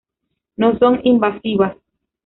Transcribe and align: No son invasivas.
No 0.57 0.79
son 0.79 0.99
invasivas. 1.03 1.77